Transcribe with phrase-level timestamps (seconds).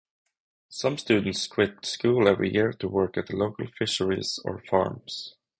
[0.69, 5.35] Some students quit school every year to work at the local fisheries and farms.